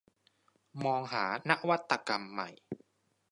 [0.83, 2.49] มองหานวัตกรรมใหม่